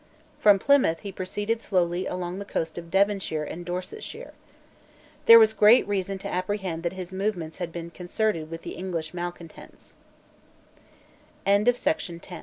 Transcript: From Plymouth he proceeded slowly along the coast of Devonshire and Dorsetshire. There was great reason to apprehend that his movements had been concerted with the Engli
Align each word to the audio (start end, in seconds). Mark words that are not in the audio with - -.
From 0.39 0.57
Plymouth 0.57 1.01
he 1.01 1.11
proceeded 1.11 1.61
slowly 1.61 2.07
along 2.07 2.39
the 2.39 2.43
coast 2.43 2.79
of 2.79 2.89
Devonshire 2.89 3.43
and 3.43 3.63
Dorsetshire. 3.63 4.33
There 5.27 5.37
was 5.37 5.53
great 5.53 5.87
reason 5.87 6.17
to 6.17 6.27
apprehend 6.27 6.81
that 6.81 6.93
his 6.93 7.13
movements 7.13 7.59
had 7.59 7.71
been 7.71 7.91
concerted 7.91 8.49
with 8.49 8.63
the 8.63 8.75
Engli 8.75 9.11